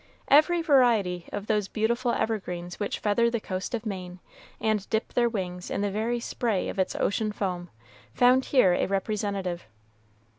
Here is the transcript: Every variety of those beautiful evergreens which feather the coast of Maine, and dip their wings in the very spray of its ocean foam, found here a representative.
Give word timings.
Every 0.29 0.63
variety 0.63 1.27
of 1.31 1.45
those 1.45 1.67
beautiful 1.67 2.11
evergreens 2.11 2.79
which 2.79 2.97
feather 2.97 3.29
the 3.29 3.39
coast 3.39 3.75
of 3.75 3.85
Maine, 3.85 4.17
and 4.59 4.89
dip 4.89 5.13
their 5.13 5.29
wings 5.29 5.69
in 5.69 5.81
the 5.81 5.91
very 5.91 6.19
spray 6.19 6.69
of 6.69 6.79
its 6.79 6.95
ocean 6.95 7.31
foam, 7.31 7.69
found 8.11 8.45
here 8.45 8.73
a 8.73 8.87
representative. 8.87 9.67